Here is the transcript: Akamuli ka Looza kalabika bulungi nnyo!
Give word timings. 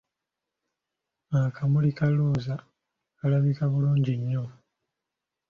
Akamuli 1.45 1.91
ka 1.97 2.07
Looza 2.15 2.55
kalabika 3.17 3.63
bulungi 3.71 4.13
nnyo! 4.19 4.43